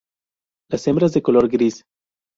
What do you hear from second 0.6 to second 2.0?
Las hembras de color gris.